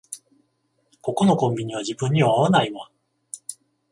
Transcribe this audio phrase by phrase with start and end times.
[1.01, 2.89] ここのコンビニは自分には合わないわ